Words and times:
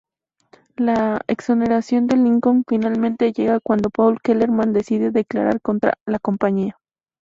La 0.77 1.21
exoneración 1.27 2.07
de 2.07 2.17
Lincoln 2.17 2.63
finalmente 2.67 3.31
llega 3.33 3.59
cuando 3.59 3.91
Paul 3.91 4.19
Kellerman 4.19 4.73
decide 4.73 5.11
declarar 5.11 5.61
contra 5.61 5.93
"La 6.07 6.17
Compañía". 6.17 6.79